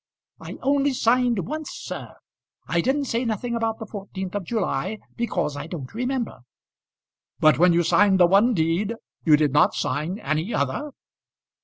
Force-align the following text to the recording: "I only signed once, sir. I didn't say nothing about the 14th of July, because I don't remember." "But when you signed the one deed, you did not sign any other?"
"I 0.39 0.57
only 0.63 0.93
signed 0.93 1.37
once, 1.45 1.69
sir. 1.69 2.15
I 2.67 2.81
didn't 2.81 3.05
say 3.05 3.23
nothing 3.23 3.53
about 3.53 3.77
the 3.77 3.85
14th 3.85 4.33
of 4.33 4.43
July, 4.45 4.97
because 5.15 5.55
I 5.55 5.67
don't 5.67 5.93
remember." 5.93 6.39
"But 7.39 7.59
when 7.59 7.71
you 7.71 7.83
signed 7.83 8.19
the 8.19 8.25
one 8.25 8.55
deed, 8.55 8.95
you 9.25 9.37
did 9.37 9.53
not 9.53 9.75
sign 9.75 10.17
any 10.17 10.55
other?" 10.55 10.93